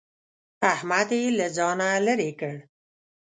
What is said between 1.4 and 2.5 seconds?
ځانه لرې